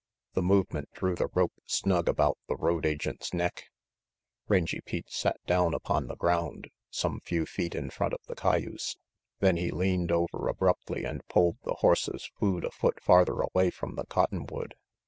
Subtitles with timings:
[0.33, 3.65] The movement drew the rope snug about the road agent's neck.
[4.47, 8.15] RANGY PETE 91 Rangy Pete sat down upon the ground, some few feet in front
[8.15, 8.97] of the cayuse.
[9.41, 13.93] Then he leaned over abruptly and pulled the horse's food a foot farther away from
[13.93, 14.73] the cotton wood.